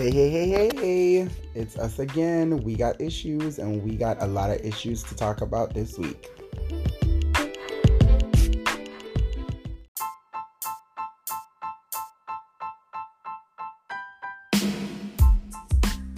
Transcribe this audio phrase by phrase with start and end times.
[0.00, 1.28] Hey, hey, hey, hey, hey.
[1.54, 2.62] It's us again.
[2.62, 6.26] We got issues, and we got a lot of issues to talk about this week.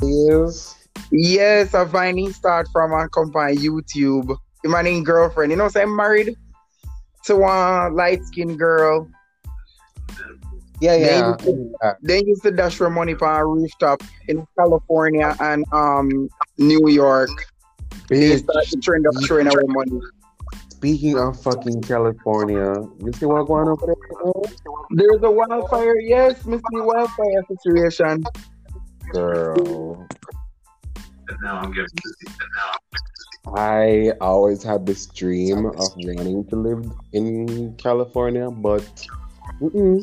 [0.01, 0.87] Yes.
[1.11, 4.37] Yes, a finding start from a company YouTube.
[4.63, 5.51] My name girlfriend.
[5.51, 6.37] You know, so I'm married
[7.25, 9.11] to one light skinned girl.
[10.83, 11.29] Yeah, They yeah.
[11.29, 16.29] used to- They used to dash for money for a rooftop in California and um
[16.59, 17.31] New York.
[18.09, 20.01] They started trend up throwing away money.
[20.71, 24.43] speaking of fucking California, you see what going on over there?
[24.91, 26.79] There's a wildfire, yes, Mr.
[26.91, 28.25] Wildfire situation.
[29.13, 30.09] Girl.
[31.45, 31.95] now I'm getting
[33.55, 38.83] I always had this dream of wanting to live in California, but
[39.61, 40.03] mm-mm.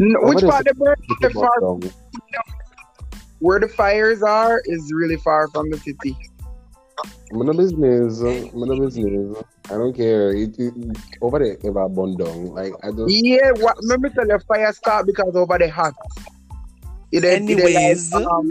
[0.00, 1.80] N- Which part of the the far, Well,
[3.38, 6.16] where the fires are is really far from the city.
[7.32, 8.20] I'm in business.
[8.20, 9.42] I'm in business.
[9.66, 10.30] I don't care.
[10.30, 10.74] It, it,
[11.20, 13.08] over there, if I burn down, like I don't.
[13.08, 15.94] Yeah, what, remember tell the fire start because over the hot.
[17.12, 18.14] It, it- it- Anyways.
[18.14, 18.50] um,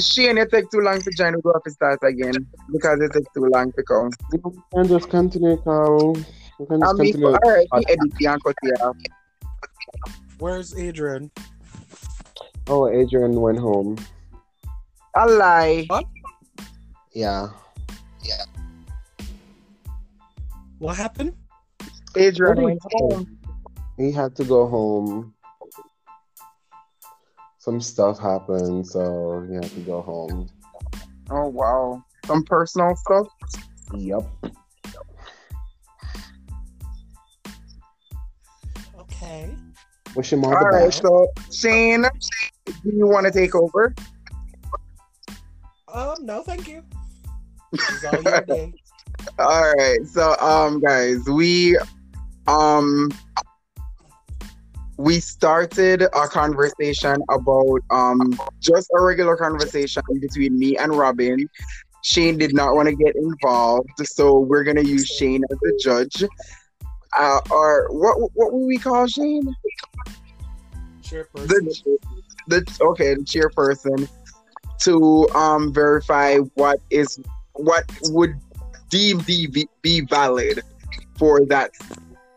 [0.00, 2.34] she and it take too long to join the go up and start again
[2.72, 4.10] because it takes too long to come.
[4.32, 4.38] We
[4.74, 6.16] can just continue, Carl.
[6.58, 7.36] We can I just mean, continue.
[7.44, 8.96] all right, he edit the and cut it off.
[10.38, 11.30] Where's Adrian?
[12.66, 13.96] Oh, Adrian went home.
[15.14, 15.86] I lie.
[17.12, 17.48] Yeah.
[18.22, 18.44] Yeah.
[20.78, 21.34] What happened?
[22.16, 23.38] Adrian What went is- home.
[23.96, 25.34] He had to go home.
[27.58, 30.48] Some stuff happened, so he had to go home.
[31.30, 33.26] Oh wow, some personal stuff.
[33.94, 34.24] Yep.
[39.28, 39.50] Okay.
[40.14, 41.02] Wish him all, All the right, best.
[41.02, 42.06] so Shane,
[42.66, 43.94] do you want to take over?
[45.92, 46.82] Um, no, thank you.
[48.06, 48.22] All.
[49.38, 51.76] All right, so um, guys, we
[52.46, 53.10] um
[54.96, 61.48] we started a conversation about um just a regular conversation between me and Robin.
[62.02, 66.24] Shane did not want to get involved, so we're gonna use Shane as the judge.
[67.16, 69.54] Uh, or what what would we call Shane?
[71.02, 71.48] Chairperson.
[71.48, 71.98] the
[72.48, 74.08] the okay the chairperson
[74.80, 77.20] to um verify what is
[77.54, 78.38] what would
[78.90, 80.62] deem be, be valid
[81.18, 81.70] for that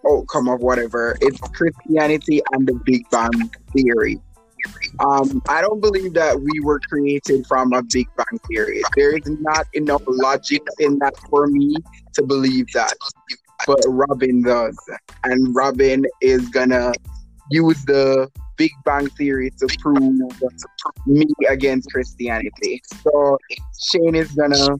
[0.09, 3.29] outcome of whatever it's christianity and the big bang
[3.75, 4.19] theory
[4.99, 9.23] um i don't believe that we were created from a big bang theory there is
[9.39, 11.75] not enough logic in that for me
[12.13, 12.93] to believe that
[13.67, 14.77] but robin does
[15.23, 16.91] and robin is gonna
[17.49, 20.13] use the Big Bang Theory to prove
[21.07, 22.79] me against Christianity.
[23.03, 23.39] So
[23.79, 24.77] Shane is gonna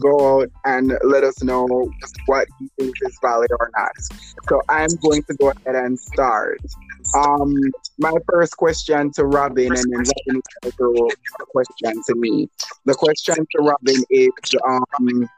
[0.00, 1.66] go out and let us know
[2.26, 3.90] what he thinks is valid or not.
[4.48, 6.60] So I'm going to go ahead and start.
[7.16, 7.54] Um,
[7.98, 12.48] my first question to Robin, and then Robin will throw a question to me.
[12.84, 14.30] The question to Robin is,
[14.66, 15.28] um,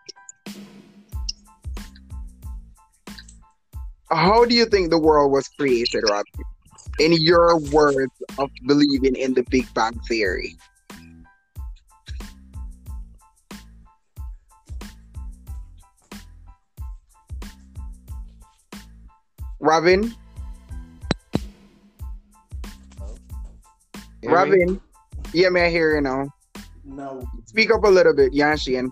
[4.11, 6.45] how do you think the world was created, Robin?
[7.01, 10.57] in your words of believing in the Big Bang Theory?
[19.59, 20.15] Robin?
[24.23, 24.29] Me?
[24.29, 24.81] Robin?
[25.33, 26.29] Yeah, may I hear you now?
[26.85, 27.25] No.
[27.47, 28.91] Speak up a little bit, Yanshin.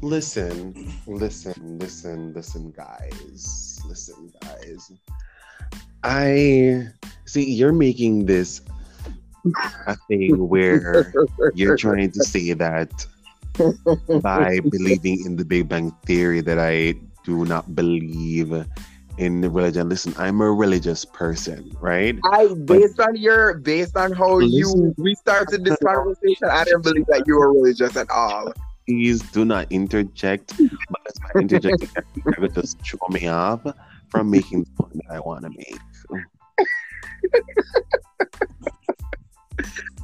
[0.00, 3.63] Listen, listen, listen, listen, guys.
[3.86, 4.92] Listen, guys.
[6.02, 6.88] I
[7.24, 8.60] see you're making this
[9.86, 11.12] a thing where
[11.54, 13.06] you're trying to say that
[14.22, 16.94] by believing in the Big Bang Theory that I
[17.24, 18.52] do not believe
[19.18, 19.88] in religion.
[19.88, 22.18] Listen, I'm a religious person, right?
[22.24, 27.06] I based on your based on how you we started this conversation, I didn't believe
[27.06, 28.52] that you were religious at all.
[28.86, 30.56] Please do not interject.
[30.56, 33.66] Because by interjecting, you're going just throw me off
[34.08, 35.78] from making the point that I want to make.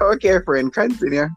[0.01, 1.29] Okay, friend, continue.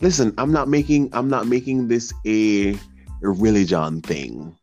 [0.00, 2.76] Listen, I'm not making I'm not making this a
[3.20, 4.56] religion thing.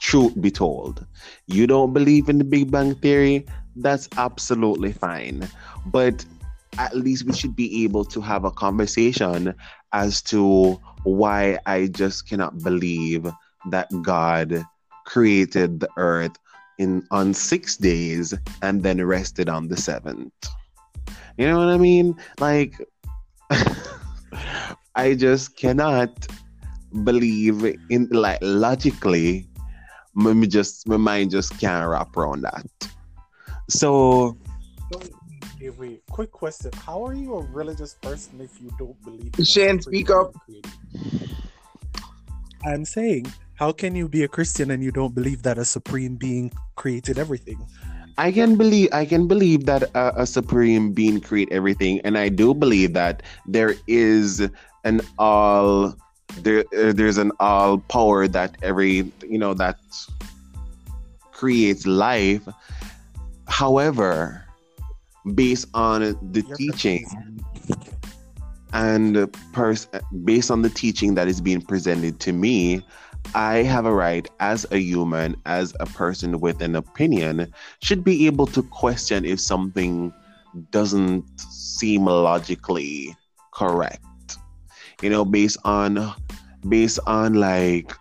[0.00, 1.04] Truth be told,
[1.46, 3.44] you don't believe in the Big Bang Theory,
[3.74, 5.48] that's absolutely fine.
[5.86, 6.24] But
[6.78, 9.54] at least we should be able to have a conversation
[9.92, 13.26] as to why I just cannot believe
[13.70, 14.64] that God
[15.06, 16.36] created the earth
[16.78, 20.32] in on six days and then rested on the seventh.
[21.36, 22.16] You know what I mean?
[22.40, 22.74] Like,
[24.94, 26.26] I just cannot
[27.04, 29.48] believe in like logically.
[30.14, 32.66] My just my mind just can't wrap around that.
[33.68, 34.36] So
[35.60, 36.70] Wait, quick question.
[36.86, 40.32] How are you a religious person if you don't believe Shane, speak up.
[42.64, 46.14] I'm saying, how can you be a Christian and you don't believe that a supreme
[46.14, 47.58] being created everything?
[48.18, 52.28] I can believe I can believe that a, a supreme being create everything, and I
[52.28, 54.48] do believe that there is
[54.84, 55.94] an all
[56.42, 59.78] there uh, there's an all power that every you know that
[61.30, 62.42] creates life.
[63.46, 64.47] However,
[65.34, 66.00] based on
[66.32, 67.06] the teaching
[68.72, 69.88] and pers-
[70.24, 72.82] based on the teaching that is being presented to me,
[73.34, 77.52] I have a right as a human, as a person with an opinion,
[77.82, 80.12] should be able to question if something
[80.70, 83.14] doesn't seem logically
[83.52, 84.02] correct.
[85.02, 86.14] You know, based on
[86.68, 87.92] based on like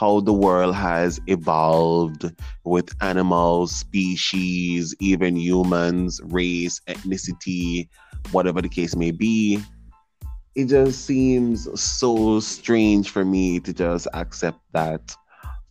[0.00, 2.24] how the world has evolved
[2.64, 7.86] with animals, species, even humans, race, ethnicity,
[8.32, 9.62] whatever the case may be.
[10.54, 15.14] It just seems so strange for me to just accept that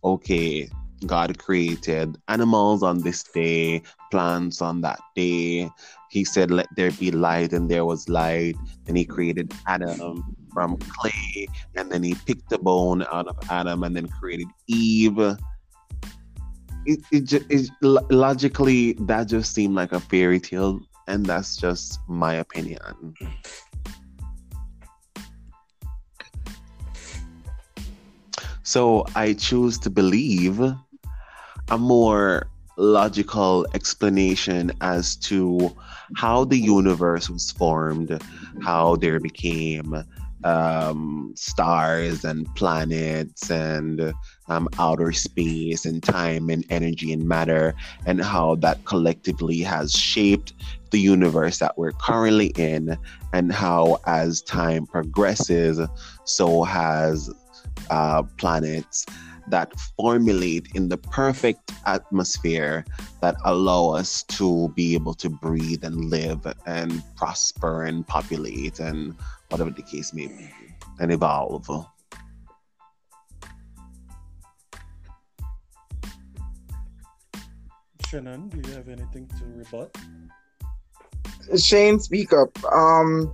[0.04, 0.68] okay
[1.06, 5.68] god created animals on this day plants on that day.
[6.10, 8.54] He said let there be light and there was light
[8.84, 13.82] then he created adam from clay and then he picked the bone out of adam
[13.82, 15.18] and then created eve.
[16.86, 22.34] It, it, it logically that just seemed like a fairy tale and that's just my
[22.34, 23.14] opinion.
[28.62, 35.74] So I choose to believe a more logical explanation as to
[36.14, 38.22] how the universe was formed,
[38.62, 40.04] how there became
[40.44, 44.12] um, stars and planets and
[44.48, 47.74] um, outer space and time and energy and matter,
[48.06, 50.52] and how that collectively has shaped
[50.90, 52.96] the universe that we're currently in,
[53.32, 55.80] and how as time progresses,
[56.24, 57.30] so has
[57.90, 59.06] uh, planets
[59.48, 62.84] that formulate in the perfect atmosphere
[63.20, 69.14] that allow us to be able to breathe and live and prosper and populate and
[69.50, 70.50] whatever the case may be
[70.98, 71.68] and evolve.
[78.08, 79.96] Shannon, do you have anything to rebut?
[81.56, 82.50] Shane, speak up.
[82.72, 83.32] Um,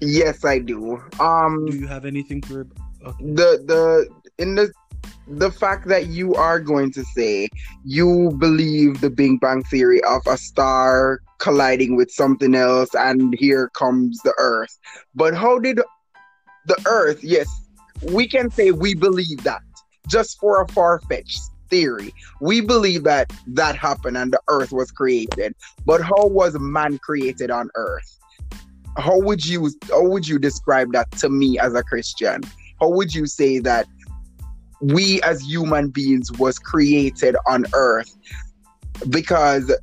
[0.00, 1.02] yes, I do.
[1.18, 2.78] Um, Do you have anything to rebut?
[3.04, 3.24] Okay.
[3.24, 4.08] the the
[4.38, 4.72] in the
[5.28, 7.48] the fact that you are going to say
[7.84, 13.70] you believe the Big Bang theory of a star colliding with something else, and here
[13.70, 14.78] comes the Earth.
[15.14, 15.80] But how did
[16.66, 17.22] the Earth?
[17.22, 17.48] Yes,
[18.12, 19.62] we can say we believe that
[20.08, 22.14] just for a far fetched theory.
[22.40, 25.54] We believe that that happened and the Earth was created.
[25.84, 28.18] But how was man created on Earth?
[28.96, 32.42] How would you how would you describe that to me as a Christian?
[32.80, 33.86] How would you say that
[34.80, 38.14] we as human beings was created on earth
[39.08, 39.74] because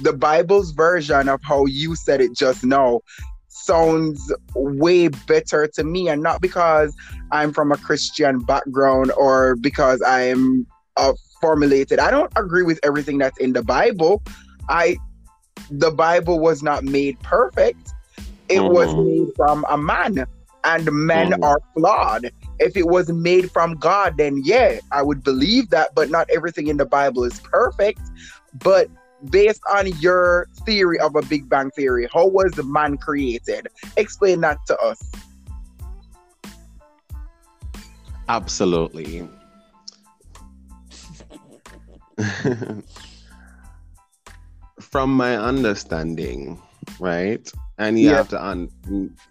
[0.00, 3.00] the bible's version of how you said it just now
[3.48, 6.94] sounds way better to me and not because
[7.30, 13.18] i'm from a christian background or because i'm uh, formulated i don't agree with everything
[13.18, 14.22] that's in the bible
[14.68, 14.96] i
[15.70, 17.92] the bible was not made perfect
[18.48, 19.04] it was Mhm.
[19.04, 20.24] made from a man
[20.64, 21.42] and men Mhm.
[21.42, 26.10] are flawed if it was made from God, then yeah, I would believe that, but
[26.10, 27.98] not everything in the Bible is perfect.
[28.62, 28.88] But
[29.30, 33.68] based on your theory of a Big Bang theory, how was the man created?
[33.96, 35.02] Explain that to us.
[38.28, 39.28] Absolutely.
[44.80, 46.60] From my understanding,
[46.98, 47.50] right?
[47.78, 48.16] And you Yeah.
[48.16, 48.70] have to un-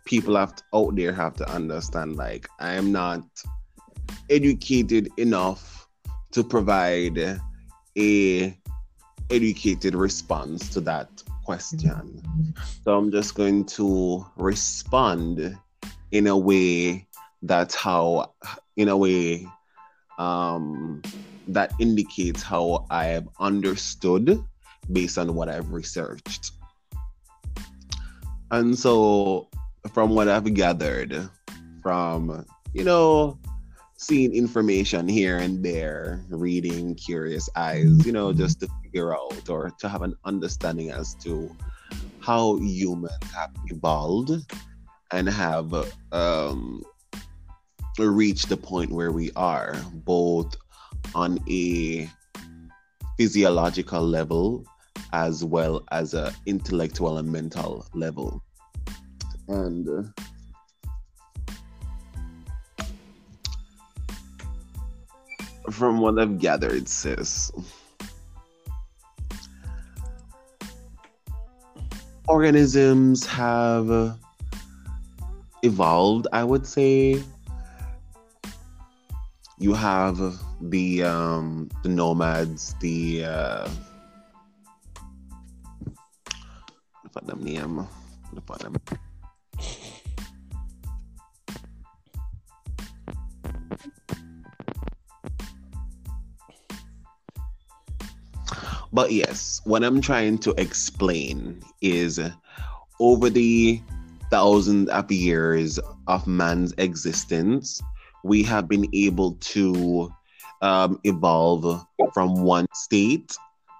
[0.05, 3.23] people have to, out there have to understand like I am not
[4.29, 5.87] educated enough
[6.31, 7.39] to provide
[7.97, 8.57] a
[9.31, 11.09] educated response to that
[11.45, 12.21] question.
[12.83, 15.57] So I'm just going to respond
[16.11, 17.07] in a way
[17.43, 18.33] that's how
[18.77, 19.47] in a way
[20.19, 21.01] um
[21.47, 24.43] that indicates how I have understood
[24.91, 26.51] based on what I've researched.
[28.51, 29.47] And so
[29.93, 31.29] from what I've gathered
[31.81, 33.39] from you know
[34.01, 39.71] seeing information here and there, reading curious eyes, you know, just to figure out or
[39.79, 41.55] to have an understanding as to
[42.19, 44.31] how humans have evolved
[45.11, 45.71] and have
[46.11, 46.83] um,
[47.99, 50.55] reached the point where we are, both
[51.13, 52.09] on a
[53.17, 54.65] physiological level
[55.13, 58.41] as well as a intellectual and mental level.
[59.47, 60.23] And uh,
[65.69, 67.51] from what I've gathered, sis,
[72.27, 74.17] organisms have
[75.63, 77.21] evolved, I would say.
[79.59, 80.17] You have
[80.59, 83.69] the um the nomads, the uh
[87.13, 87.87] what name?
[88.47, 89.10] What?
[99.01, 102.19] But yes, what I'm trying to explain is
[102.99, 103.81] over the
[104.29, 107.81] thousands of years of man's existence,
[108.23, 110.13] we have been able to
[110.61, 113.35] um, evolve from one state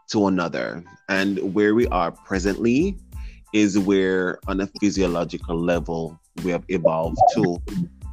[0.10, 0.84] to another.
[1.08, 2.98] And where we are presently
[3.54, 7.62] is where, on a physiological level, we have evolved to.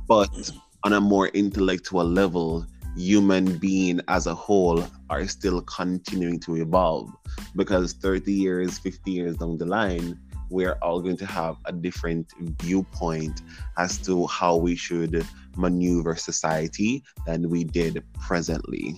[0.06, 0.50] But
[0.84, 2.66] on a more intellectual level,
[2.98, 7.10] human being as a whole are still continuing to evolve.
[7.54, 10.18] Because 30 years 50 years down the line
[10.50, 13.42] we're all going to have a different viewpoint
[13.76, 15.26] as to how we should
[15.56, 18.96] maneuver society than we did presently.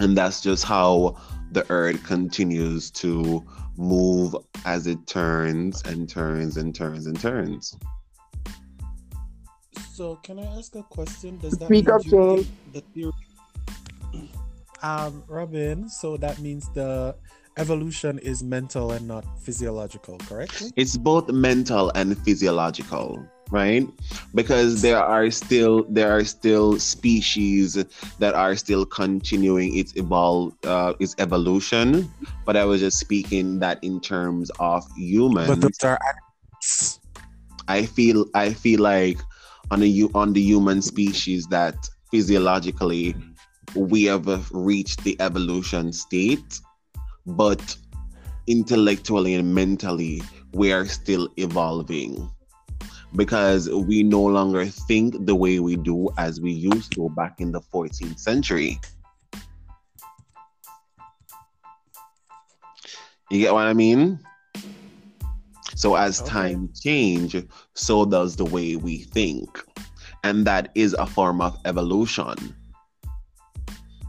[0.00, 1.20] And that's just how
[1.52, 3.44] the earth continues to
[3.76, 4.34] move
[4.64, 7.76] as it turns and turns and turns and turns
[9.98, 11.38] So can I ask a question?
[11.38, 12.44] Does that Speak mean up, you Jane.
[12.44, 14.30] think the theory?
[14.80, 15.88] Um, Robin.
[15.88, 17.16] So that means the
[17.56, 20.70] evolution is mental and not physiological, correct?
[20.76, 23.88] it's both mental and physiological right
[24.36, 27.82] because there are still there are still species
[28.20, 32.06] that are still continuing its evolve uh, its evolution
[32.44, 35.98] but i was just speaking that in terms of humans But those are
[37.68, 39.16] i feel i feel like
[39.70, 41.76] on hu- on the human species that
[42.10, 43.14] physiologically
[43.74, 46.60] we have reached the evolution state
[47.26, 47.76] but
[48.46, 50.22] intellectually and mentally
[50.52, 52.30] we are still evolving.
[53.16, 57.52] Because we no longer think the way we do as we used to back in
[57.52, 58.78] the 14th century.
[63.30, 64.20] You get what i mean
[65.78, 66.30] so as Okay.
[66.30, 67.36] time change
[67.74, 69.48] so does the way we think.
[70.24, 72.34] And that is a form of evolution.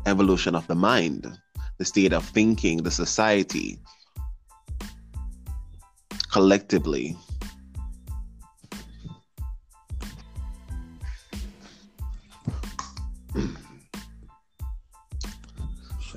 [0.08, 1.32] Evolution of the mind
[1.78, 3.80] the state of thinking the society
[6.32, 7.16] collectively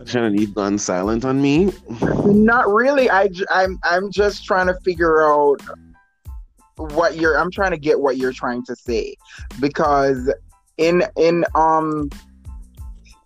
[0.07, 1.73] Shannon, you've gone silent on me.
[2.25, 3.11] Not really.
[3.11, 5.61] I I'm I'm just trying to figure out
[6.77, 7.39] what you're.
[7.39, 9.15] I'm trying to get what you're trying to say
[9.61, 10.33] because
[10.79, 12.11] in in um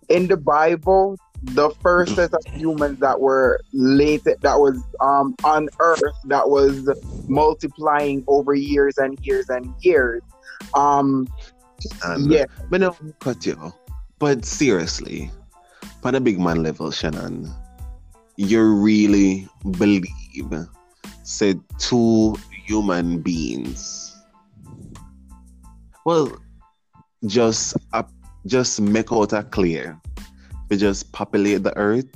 [0.09, 5.69] in the Bible, the first set of humans that were later that was um on
[5.79, 6.89] Earth that was
[7.27, 10.21] multiplying over years and years and years.
[10.73, 11.27] Um
[12.03, 13.73] And yeah, but no, cut you.
[14.19, 15.31] But seriously,
[16.03, 17.51] on a big man level, Shannon,
[18.37, 20.05] you really believe
[21.23, 22.35] said two
[22.65, 24.15] human beings.
[26.05, 26.31] Well,
[27.25, 28.03] just uh,
[28.45, 29.99] just make out a clear.
[30.69, 32.07] We just populate the earth.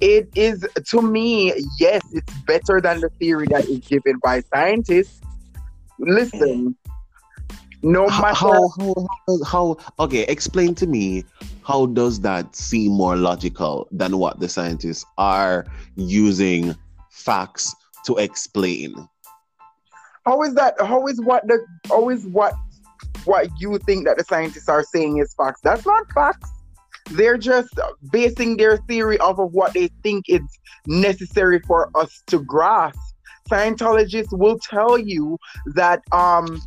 [0.00, 5.22] it is to me yes it's better than the theory that is given by scientists
[5.98, 6.76] listen
[7.82, 11.24] no matter how, how, how, how, okay, explain to me
[11.66, 16.76] how does that seem more logical than what the scientists are using
[17.10, 18.94] facts to explain?
[20.26, 22.52] how is that how is what the how is what
[23.24, 25.60] what you think that the scientists are saying is facts?
[25.62, 26.50] That's not facts.
[27.12, 27.78] They're just
[28.10, 30.42] basing their theory off of what they think is
[30.86, 32.98] necessary for us to grasp.
[33.48, 35.38] Scientologists will tell you
[35.74, 36.60] that um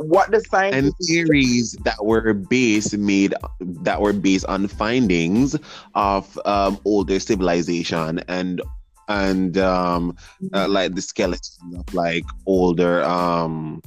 [0.00, 5.56] what the science And theories that were based made that were based on findings
[5.94, 8.62] of um, older civilization and
[9.08, 10.16] and um,
[10.54, 13.82] uh, like the skeleton of like older um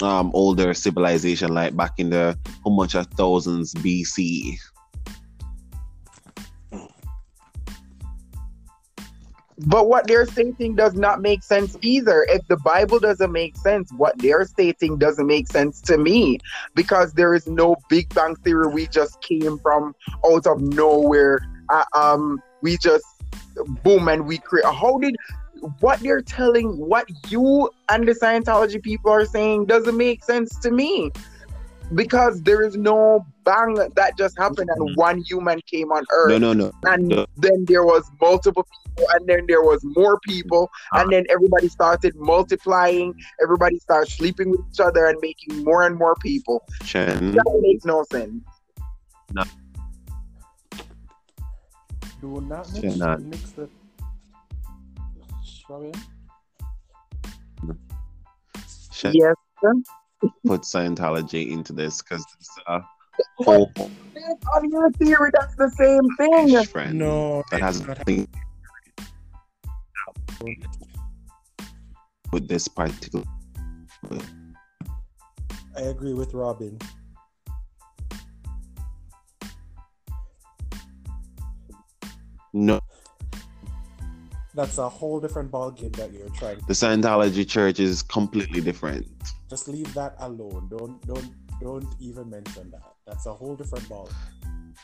[0.00, 4.56] um older civilization like back in the how much of thousands BC.
[9.58, 12.26] But what they're stating does not make sense either.
[12.28, 16.38] If the Bible doesn't make sense, what they're stating doesn't make sense to me
[16.74, 18.68] because there is no Big Bang Theory.
[18.68, 19.94] We just came from
[20.26, 21.40] out of nowhere.
[21.70, 23.04] Uh, um, we just
[23.82, 24.66] boom and we create.
[24.66, 25.16] How did
[25.80, 30.70] what they're telling, what you and the Scientology people are saying doesn't make sense to
[30.70, 31.10] me
[31.94, 35.00] because there is no bang that just happened and mm-hmm.
[35.00, 36.72] one human came on earth No, no, no.
[36.84, 37.26] and No.
[37.36, 41.10] then there was multiple people and then there was more people and ah.
[41.10, 46.16] then everybody started multiplying everybody started sleeping with each other and making more and more
[46.16, 47.32] people Chen.
[47.32, 48.42] that makes no sense
[49.32, 49.44] No.
[52.20, 53.20] Do not mix, Should not.
[53.20, 53.68] mix the.
[55.68, 55.92] Robin?
[58.92, 59.34] Chen yes
[60.46, 62.80] put Scientology into this because it's a
[63.38, 63.72] whole
[64.54, 68.28] on your theory that's the same thing friend No, that has it's not nothing
[72.32, 73.24] with this particular.
[75.76, 76.78] I agree with Robin.
[82.52, 82.80] No,
[84.56, 86.56] That's a whole different ballgame that you're trying.
[86.66, 89.06] the Scientology church is completely different.
[89.50, 90.68] Just leave that alone.
[90.70, 92.94] Don't don't don't even mention that.
[93.06, 94.08] That's a whole different ball.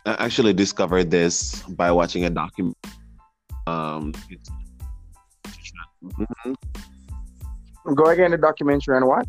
[0.05, 2.76] I actually discovered this by watching a document.
[3.67, 4.50] Um, it's-
[7.95, 9.26] go again the documentary and what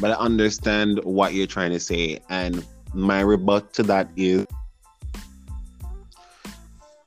[0.00, 4.46] but I understand what you're trying to say, and my rebut to that is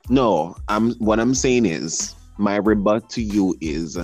[0.08, 0.56] no.
[0.68, 3.98] I'm what I'm saying is my rebut to you is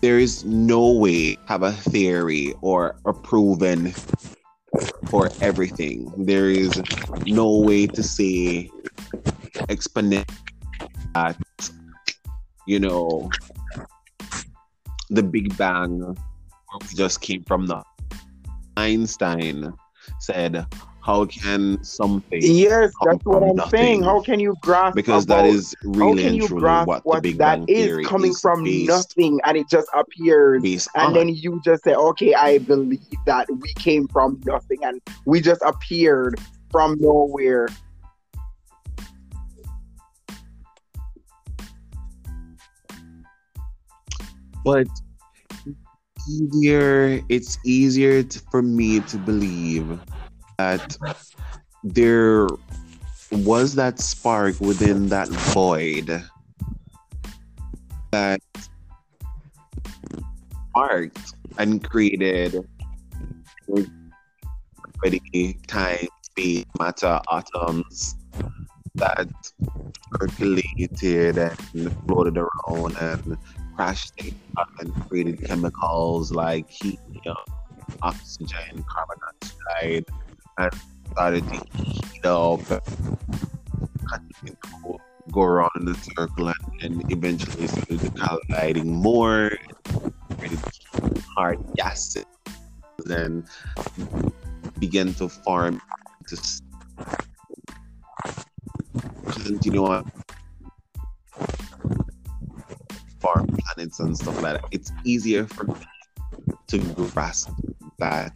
[0.00, 3.94] there is no way have a theory or a proven
[5.08, 6.12] for everything.
[6.16, 6.82] There is
[7.26, 8.70] no way to say
[9.68, 10.30] exponent
[11.14, 11.38] that
[12.66, 13.30] you know
[15.08, 16.16] the Big Bang
[16.94, 17.82] just came from the
[18.76, 19.72] Einstein
[20.20, 20.66] said,
[21.02, 23.70] How can something yes come that's what i'm nothing?
[23.78, 26.60] saying how can you grasp because that about- is how really can and you truly
[26.60, 29.56] grasp what, what, the Big that Bang is Theory coming is from based, nothing and
[29.56, 31.12] it just appears and on.
[31.12, 35.60] then you just say okay i believe that we came from nothing and we just
[35.62, 37.68] appeared from nowhere
[44.64, 44.86] but
[46.28, 49.98] easier it's easier to, for me to believe
[50.58, 50.96] that
[51.82, 52.46] there
[53.30, 56.22] was that spark within that void
[58.12, 58.40] that
[60.70, 62.66] sparked and created
[65.04, 68.16] gravity, time, space, matter, atoms
[68.94, 69.28] that
[70.18, 71.36] circulated
[71.74, 73.36] and floated around and
[73.74, 74.12] crashed
[74.78, 77.36] and created chemicals like helium,
[78.02, 80.04] oxygen, carbon dioxide,
[80.58, 80.72] and
[81.12, 82.60] started to heat up,
[85.30, 89.50] go around in the circle, and, and eventually started colliding more,
[91.36, 92.24] hard gases,
[93.04, 93.44] then
[94.78, 95.80] began to form
[96.28, 96.36] to
[99.44, 100.10] continue on
[103.24, 104.64] form planets and stuff like that.
[104.70, 105.74] It's easier for me
[106.66, 107.50] to grasp
[107.98, 108.32] that.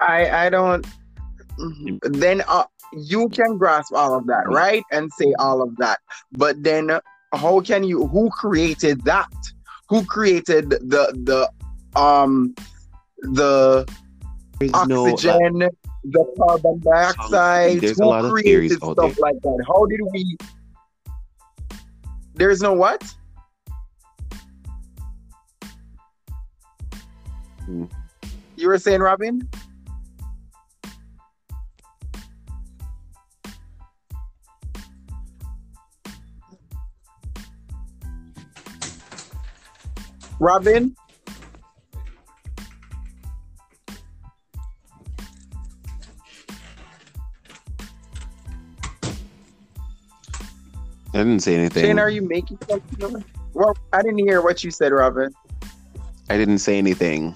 [0.00, 0.86] I I don't.
[2.02, 5.98] Then uh, you can grasp all of that, right, and say all of that.
[6.32, 7.00] But then,
[7.32, 8.06] how can you?
[8.06, 9.32] Who created that?
[9.88, 11.50] Who created the the
[12.00, 12.54] um
[13.18, 13.86] the
[14.68, 15.70] There's no, like, oxygen,
[16.04, 17.80] the carbon dioxide?
[17.80, 19.64] there's a lot of theories stuff like that?
[19.66, 20.36] How did we?
[22.34, 23.02] There's no what?
[27.64, 27.84] Hmm.
[28.56, 29.48] You were saying, Robin?
[40.38, 40.96] Robin?
[51.14, 51.84] I didn't say anything.
[51.84, 53.24] Shane, are you making something?
[53.54, 55.34] Well, I didn't hear what you said, Robin.
[56.30, 57.34] I didn't say anything.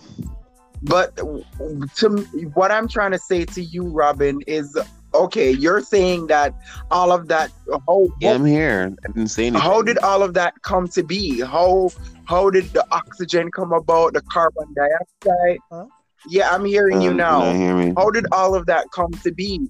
[0.83, 2.09] But to
[2.55, 4.77] what I'm trying to say to you, Robin, is
[5.15, 6.55] okay, you're saying that
[6.91, 7.51] all of that.
[7.87, 8.95] How, Yeah, I'm here.
[9.05, 9.61] I didn't say anything.
[9.63, 11.41] how did all of that come to be?
[11.41, 11.91] How
[12.27, 14.15] how did the oxygen come about?
[14.15, 15.59] The carbon dioxide.
[15.71, 15.87] Huh?
[16.29, 17.51] Yeah, I'm hearing you Um, now.
[17.51, 17.95] you hear me?
[17.97, 19.61] How did all of that come to be?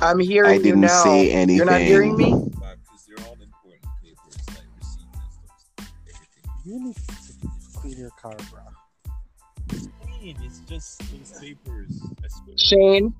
[0.00, 1.02] I'm hearing I you didn't now.
[1.04, 1.56] say anything.
[1.56, 2.30] You're not hearing me?
[2.30, 5.38] because they're all important papers like receipts
[5.78, 5.92] and stuff.
[6.08, 6.50] Everything.
[6.64, 8.60] You need to clean your car, bro.
[10.18, 12.00] Clean, It's just those papers.
[12.24, 12.56] I swear.
[12.58, 13.14] Shane,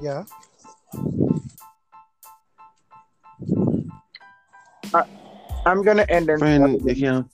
[0.00, 0.24] Yeah.
[5.66, 6.38] I'm gonna end it.
[6.38, 7.26] Friend, you can't,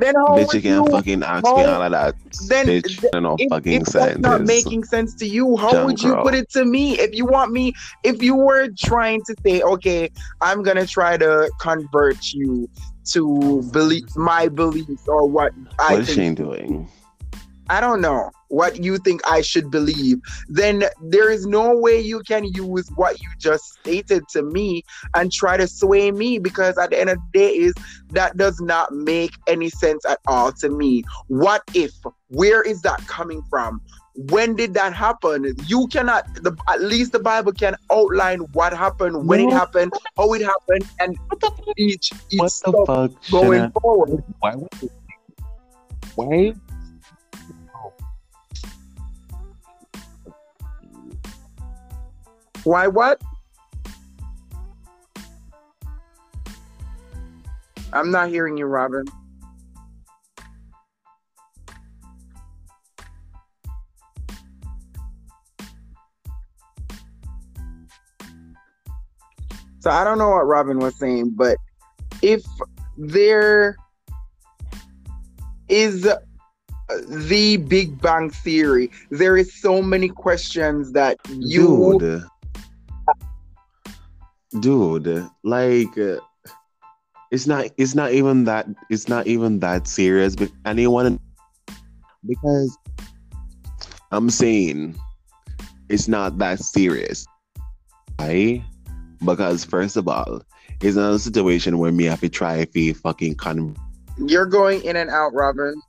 [0.00, 2.14] Then how bitch, you can't fucking ask me all of that.
[2.48, 5.86] then- bitch, th- know if, fucking if that's not making sense to you, how Junk
[5.86, 6.24] would you roll.
[6.24, 6.98] put it to me?
[6.98, 10.10] If you want me, if you were trying to say, okay,
[10.40, 12.68] I'm gonna try to convert you
[13.12, 16.88] to believe my beliefs or what I What is think Shane doing?
[17.68, 22.20] I don't know what you think I should believe, then there is no way you
[22.20, 24.82] can use what you just stated to me
[25.14, 27.74] and try to sway me because at the end of the day is
[28.10, 31.04] that does not make any sense at all to me.
[31.28, 31.92] What if?
[32.28, 33.80] Where is that coming from?
[34.16, 35.54] When did that happen?
[35.66, 40.32] You cannot the at least the Bible can outline what happened, when it happened, how
[40.34, 41.16] it happened, and
[41.76, 43.30] each each What the fuck?
[43.30, 44.22] going forward.
[44.40, 44.90] Why would you-
[46.16, 46.54] Why?
[52.64, 53.20] Why what?
[57.92, 59.04] I'm not hearing you, Robin.
[69.80, 71.56] So I don't know what Robin was saying, but
[72.20, 72.44] if
[72.98, 73.76] there
[75.70, 82.24] is the Big Bang Theory, there is so many questions that you dude
[84.58, 86.18] dude like uh,
[87.30, 91.20] it's not it's not even that it's not even that serious but anyone
[92.26, 92.76] because
[94.10, 94.98] i'm saying
[95.88, 97.24] it's not that serious
[98.16, 98.64] why
[99.24, 100.42] because first of all
[100.82, 103.76] it's not a situation where me have to try if fucking con
[104.18, 105.80] You're going in and out, Robin.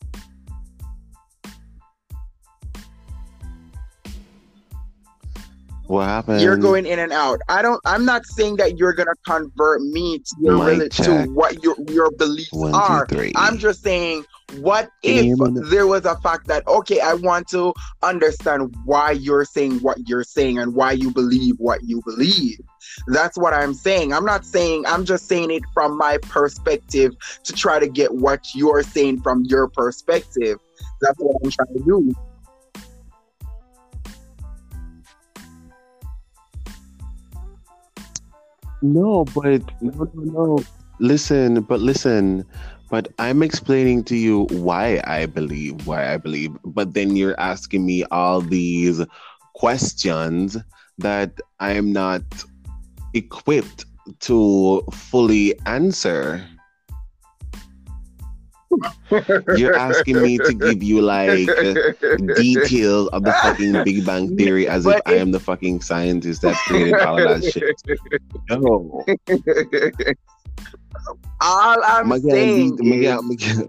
[5.92, 7.40] What happened You're going in and out.
[7.50, 7.82] I don't.
[7.86, 12.54] I'm not saying that you're gonna convert me to your to what your your beliefs
[12.54, 13.06] one are.
[13.06, 14.24] two I'm just saying,
[14.54, 15.52] what if now?
[15.70, 20.24] there was a fact that okay, I want to understand why you're saying what you're
[20.24, 22.60] saying and why you believe what you believe.
[23.08, 24.14] That's what I'm saying.
[24.14, 24.86] I'm not saying.
[24.88, 27.12] I'm just saying it from my perspective
[27.44, 30.58] to try to get what you're saying from your perspective.
[31.02, 32.16] That's what I'm trying to do.
[38.82, 40.60] No, but no, no, no.
[41.00, 42.46] Listen, but listen,
[42.90, 47.86] but I'm explaining to you why I believe, why I believe, but then you're asking
[47.86, 49.02] me all these
[49.56, 50.58] questions
[50.98, 52.24] that I'm not
[53.14, 53.86] equipped
[54.22, 56.46] to fully answer.
[59.58, 61.48] You're asking me to give you like
[62.36, 66.56] details of the fucking Big Bang Theory as if I am the fucking scientist that
[66.68, 67.76] created all of that shit.
[68.50, 69.04] No.
[71.42, 73.68] All I'm Miguel, saying Miguel, is, Miguel,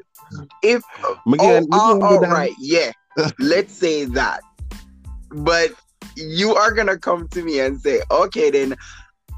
[0.62, 0.82] if
[1.26, 2.46] Miguel, oh, Miguel, oh, Miguel.
[2.50, 2.92] Oh, yeah,
[3.38, 4.40] let's say that.
[5.30, 5.72] But
[6.16, 8.76] you are gonna come to me and say, okay, then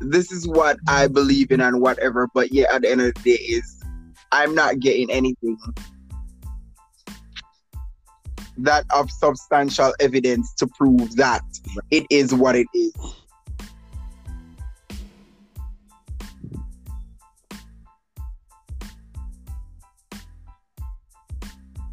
[0.01, 2.29] this is what I believe in and whatever.
[2.35, 3.84] But yeah, at the end of the day, is
[4.35, 5.57] I'm not getting anything
[8.59, 11.43] that of substantial evidence to prove that
[11.93, 12.93] it is what it is.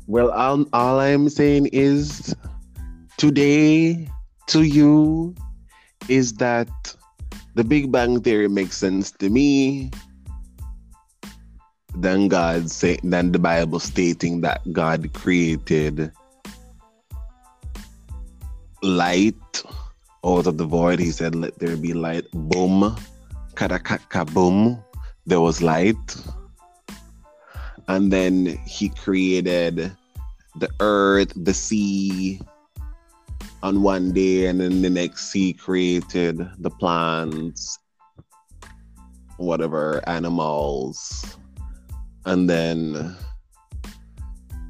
[0.08, 2.36] Well, all, all I'm saying is
[3.18, 4.10] today
[4.48, 5.36] to you
[6.10, 6.70] is that
[7.54, 9.92] the Big Bang Theory makes sense to me
[11.96, 16.12] than God say than the Bible stating that God created
[18.82, 19.64] light
[20.26, 21.00] out of the void.
[21.00, 22.26] He said, Let there be light.
[22.32, 22.96] Boom.
[23.54, 24.84] Karakaka boom.
[25.26, 26.16] There was light.
[27.88, 29.92] And then he created
[30.56, 32.40] the earth, the sea
[33.64, 37.78] on one day, and then the next he created the plants,
[39.38, 41.38] whatever, animals.
[42.26, 43.16] And then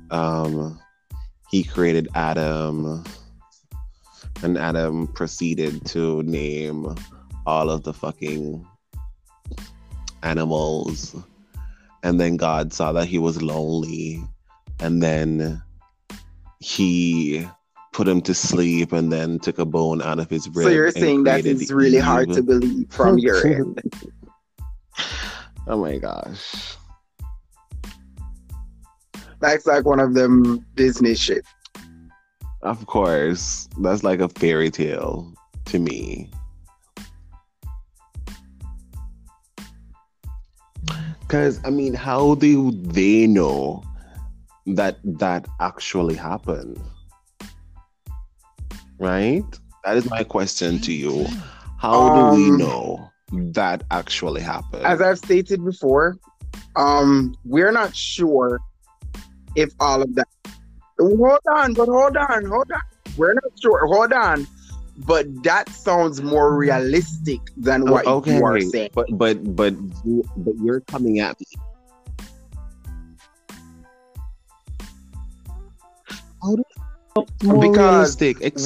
[0.09, 0.79] um,
[1.49, 3.03] he created Adam,
[4.43, 6.95] and Adam proceeded to name
[7.45, 8.65] all of the fucking
[10.23, 11.15] animals.
[12.03, 14.23] And then God saw that he was lonely,
[14.79, 15.61] and then
[16.59, 17.47] he
[17.91, 20.63] put him to sleep, and then took a bone out of his rib.
[20.63, 23.81] So you're saying that it's really hard to believe from your end.
[25.67, 26.75] Oh my gosh.
[29.41, 31.43] That's like one of them Disney shit.
[32.61, 35.33] Of course, that's like a fairy tale
[35.65, 36.29] to me.
[41.21, 43.83] Because, I mean, how do they know
[44.67, 46.79] that that actually happened?
[48.99, 49.43] Right?
[49.83, 51.25] That is my question to you.
[51.79, 53.09] How do we Um, know
[53.53, 54.85] that actually happened?
[54.85, 56.17] As I've stated before,
[56.75, 58.59] um, we're not sure
[59.55, 60.27] if all of that.
[60.99, 62.81] Hold on, but hold on, hold on.
[63.17, 63.87] We're not sure.
[63.87, 64.47] Hold on,
[65.05, 68.89] but that sounds more realistic than what Oh, okay, you are saying.
[68.93, 69.73] but but but
[70.05, 71.45] you, but you're coming at me.
[76.41, 76.63] How do
[77.43, 78.17] more Because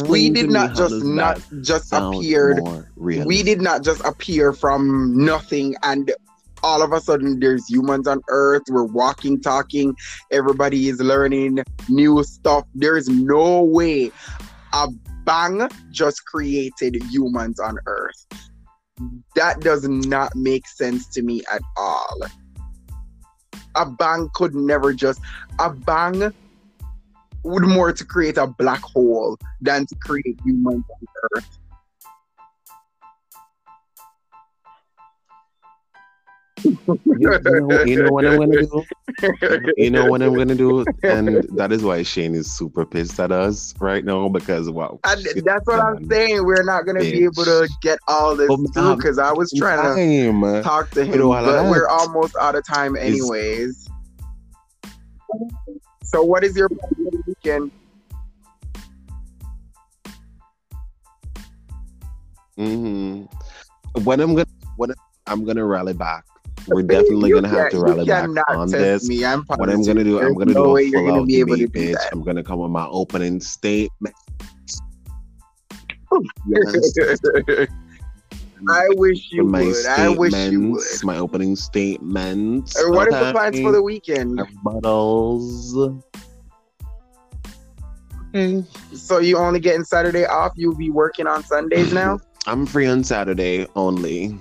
[0.03, 2.61] we did not just not just appeared.
[2.95, 6.11] We did not just appear from nothing and
[6.65, 9.95] all of a sudden there's humans on earth we're walking talking
[10.31, 12.63] everybody is learning new stuff.
[12.73, 14.11] There's no way
[14.73, 14.87] a
[15.25, 18.25] bang just created humans on earth.
[19.35, 22.19] That does not make sense to me at all.
[23.75, 25.21] A bang could never just
[25.59, 26.33] a bang
[27.43, 31.59] would more to create a black hole than to create humans on earth
[36.87, 38.83] You, know, you know what I'm gonna do?
[39.77, 40.85] You know what I'm gonna do?
[41.03, 44.99] And that is why Shane is super pissed at us right now because wow.
[45.03, 46.45] That's what I'm saying.
[46.45, 49.95] We're not gonna be able to get all this through um, because I was trying
[49.95, 53.87] to talk to him, but we're almost out of time anyways.
[56.03, 57.71] So what is your plan for the weekend?
[62.57, 63.23] hmm
[64.03, 64.45] When I'm gonna
[64.77, 64.91] when
[65.27, 66.25] I'm gonna rally back.
[66.67, 69.07] We're definitely gonna have to rally back on this.
[69.07, 69.23] Me.
[69.23, 71.67] I'm What I'm gonna do, I'm gonna no do a full out be able to
[71.67, 71.93] debate, bitch.
[71.93, 72.09] that.
[72.11, 74.15] I'm gonna come with my opening statement.
[76.47, 77.67] Yes.
[78.69, 79.85] I wish you my would.
[79.85, 80.81] I wish you would.
[81.03, 82.75] my opening statements.
[82.81, 84.39] Uh, What is the plans for the weekend?
[84.39, 86.01] rebuttals?
[88.33, 88.63] Okay.
[88.93, 90.53] So you only getting Saturday off?
[90.55, 92.19] You'll be working on Sundays now?
[92.47, 94.39] I'm free on Saturday only.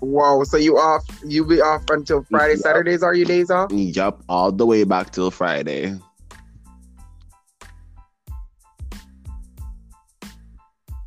[0.00, 0.44] Whoa!
[0.44, 1.04] So you off?
[1.24, 2.54] You be off until Friday?
[2.54, 2.60] Yeah.
[2.60, 3.72] Saturdays are your days off?
[3.72, 5.94] Yup, all the way back till Friday.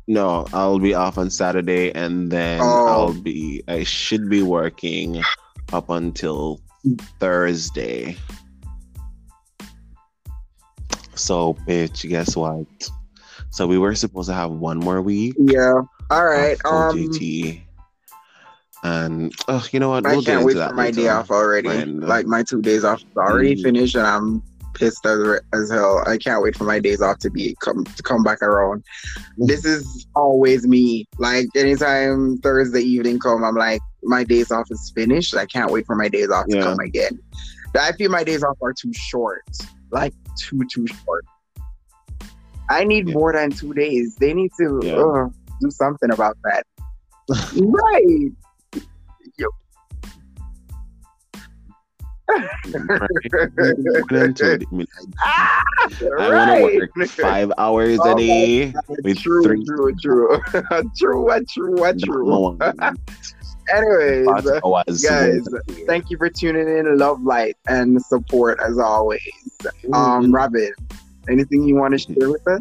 [0.08, 2.86] No, I'll be off on Saturday and then Oh.
[2.88, 5.22] I'll be I should be working
[5.72, 6.60] up until
[7.20, 8.16] Thursday.
[11.14, 12.66] So bitch, guess what?
[13.50, 15.82] So we were supposed to have one more week Yeah.
[16.10, 16.58] All right.
[16.64, 17.62] Um, OJT.
[18.82, 20.06] And oh, you know what?
[20.06, 21.02] I We'll get can't wait that for my later.
[21.02, 21.68] day off already.
[21.68, 23.62] when, uh, like my two days off is already Mhm.
[23.62, 24.42] finished, and I'm
[24.74, 26.02] pissed as, as hell.
[26.06, 28.82] I can't wait for my days off to be come to come back around.
[29.36, 31.06] This is always me.
[31.18, 35.34] Like anytime Thursday evening come, I'm like, my days off is finished.
[35.36, 36.62] I can't wait for my days off to Yeah.
[36.62, 37.18] come again.
[37.78, 39.42] I feel my days off are too short.
[39.90, 41.24] Like too too short.
[42.70, 43.14] I need Yeah.
[43.14, 44.16] more than two days.
[44.16, 44.94] They need to Yeah.
[44.94, 45.28] uh,
[45.60, 46.64] do something about that.
[47.58, 48.32] right.
[52.30, 52.48] Right?
[54.10, 54.62] Into it.
[54.70, 54.86] I mean,
[55.22, 55.62] Ah,
[56.18, 59.64] I want to work five hours Oh a day with true, three.
[59.64, 60.40] true, true,
[60.96, 62.58] true, what, true, true.
[63.72, 64.26] Anyways,
[65.02, 65.46] guys,
[65.86, 66.98] thank you for tuning in.
[66.98, 69.20] Love, light, and support as always.
[69.92, 70.72] Um, Robin,
[71.28, 72.60] anything you want to share with us?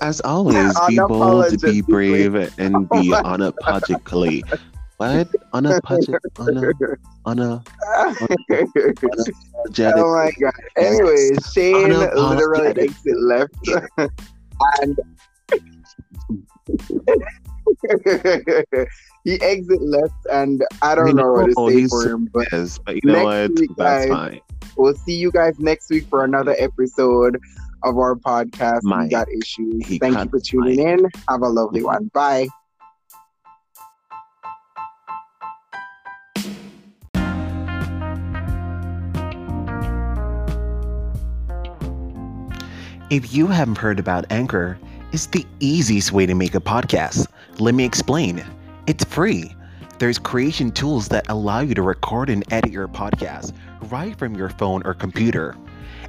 [0.00, 4.42] As always, be bold, be brave, and be unapologetically.
[4.96, 5.28] What?
[5.54, 6.72] Unapologetic, una,
[7.26, 7.62] una,
[7.96, 9.92] unapologetic.
[9.96, 10.52] oh my god.
[10.76, 12.78] Anyways, Shane literally Unapologetic.
[12.78, 13.54] exit left.
[14.82, 14.98] and
[19.24, 22.78] he exit left and I don't You know what to say for him, but Yes,
[22.78, 23.50] but you know what?
[23.58, 24.08] week, That's guys.
[24.08, 24.40] fine.
[24.76, 27.40] we'll see you guys next week for another episode
[27.82, 29.98] of our podcast, My, We Got Issues.
[29.98, 31.06] Thank you for tuning in.
[31.28, 32.10] Have a lovely one.
[32.10, 32.18] Mm-hmm.
[32.18, 32.48] Bye.
[43.10, 44.78] If you haven't heard about Anchor,
[45.10, 47.26] it's the easiest way to make a podcast.
[47.58, 48.44] Let me explain.
[48.86, 49.52] It's free.
[49.98, 53.52] There's creation tools that allow you to record and edit your podcast
[53.90, 55.56] right from your phone or computer.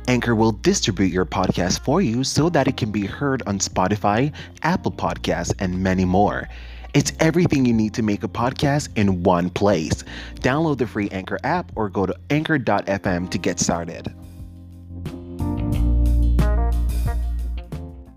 [0.08, 4.34] Anchor will distribute your podcast for you so that it can be heard on Spotify,
[4.64, 6.50] Apple Podcasts, and many more.
[6.94, 10.04] It's everything you need to make a podcast in one place.
[10.36, 14.14] Download the free Anchor app or go to anchor.fm to get started.